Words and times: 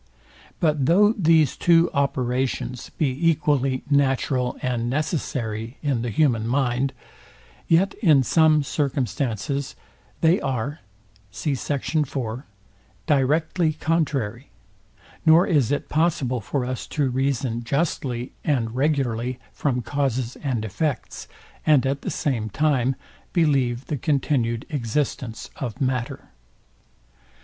But 0.59 0.87
though 0.87 1.13
these 1.13 1.55
two 1.55 1.91
operations 1.93 2.89
be 2.89 3.05
equally 3.29 3.83
natural 3.87 4.57
and 4.63 4.89
necessary 4.89 5.77
in 5.83 6.01
the 6.01 6.09
human 6.09 6.47
mind, 6.47 6.91
yet 7.67 7.93
in 8.01 8.23
some 8.23 8.63
circumstances 8.63 9.75
they 10.21 10.41
are 10.41 10.79
directly 11.31 13.73
contrary, 13.73 14.49
nor 15.23 15.45
is 15.45 15.71
it 15.71 15.87
possible 15.87 16.41
for 16.41 16.65
us 16.65 16.87
to 16.87 17.07
reason 17.07 17.63
justly 17.63 18.31
and 18.43 18.73
regularly 18.73 19.37
from 19.53 19.83
causes 19.83 20.35
and 20.37 20.65
effects, 20.65 21.27
and 21.63 21.85
at 21.85 22.01
the 22.01 22.09
same 22.09 22.49
time 22.49 22.95
believe 23.33 23.85
the 23.85 23.97
continued 23.97 24.65
existence 24.71 25.51
of 25.57 25.79
matter. 25.79 26.29